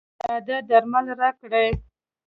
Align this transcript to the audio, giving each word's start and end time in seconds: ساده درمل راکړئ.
ساده 0.21 0.57
درمل 0.69 1.05
راکړئ. 1.19 1.69